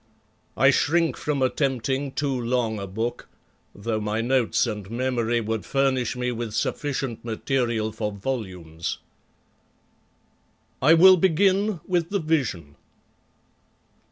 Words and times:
I 0.57 0.71
shrink 0.71 1.15
from 1.15 1.43
attempting 1.43 2.13
too 2.13 2.35
long 2.41 2.79
a 2.79 2.87
book, 2.87 3.27
though 3.75 3.99
my 4.01 4.19
notes 4.19 4.65
and 4.65 4.89
memory 4.89 5.41
would 5.41 5.63
furnish 5.63 6.15
me 6.15 6.31
with 6.31 6.53
sufficient 6.55 7.23
material 7.23 7.91
for 7.91 8.11
volumes. 8.11 8.97
I 10.81 10.95
will 10.95 11.17
begin 11.17 11.81
with 11.87 12.09
the 12.09 12.17
Vision. 12.17 12.77